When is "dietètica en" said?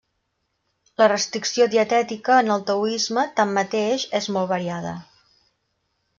1.75-2.49